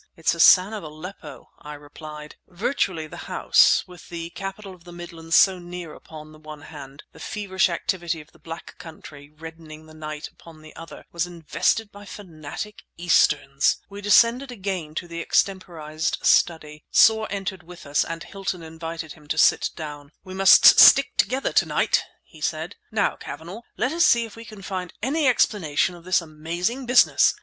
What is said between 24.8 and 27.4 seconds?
any explanation of this amazing business.